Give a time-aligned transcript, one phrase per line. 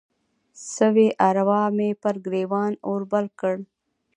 [0.75, 3.55] سوي اروا مې پر ګریوان اور بل کړ